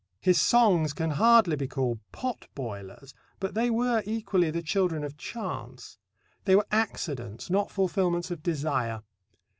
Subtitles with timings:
[0.19, 5.15] His songs can hardly be called "pot boilers," but they were equally the children of
[5.15, 5.99] chance.
[6.45, 9.03] They were accidents, not fulfilments of desire.